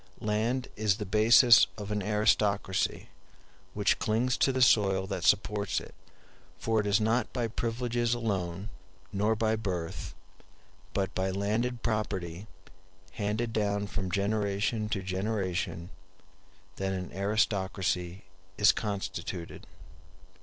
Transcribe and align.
Land 0.19 0.67
is 0.75 0.97
the 0.97 1.05
basis 1.05 1.67
of 1.77 1.91
an 1.91 2.01
aristocracy, 2.01 3.09
which 3.75 3.99
clings 3.99 4.35
to 4.37 4.51
the 4.51 4.59
soil 4.63 5.05
that 5.05 5.23
supports 5.23 5.79
it; 5.79 5.93
for 6.57 6.79
it 6.79 6.87
is 6.87 6.99
not 6.99 7.31
by 7.33 7.47
privileges 7.47 8.15
alone, 8.15 8.69
nor 9.13 9.35
by 9.35 9.55
birth, 9.55 10.15
but 10.95 11.13
by 11.13 11.29
landed 11.29 11.83
property 11.83 12.47
handed 13.11 13.53
down 13.53 13.85
from 13.85 14.09
generation 14.09 14.89
to 14.89 15.03
generation, 15.03 15.91
that 16.77 16.93
an 16.93 17.11
aristocracy 17.13 18.23
is 18.57 18.71
constituted. 18.71 19.67